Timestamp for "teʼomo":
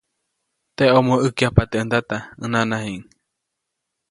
0.75-1.13